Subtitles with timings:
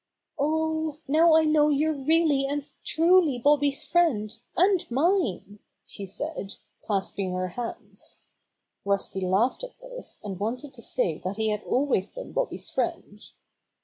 [0.39, 7.33] "Oh, now I know you're really and truly Bobby's friend, and mine," she said, clasping
[7.33, 8.17] her hands.
[8.83, 13.21] Rusty laughed at this and wanted to say that he had always been Bobby's friend.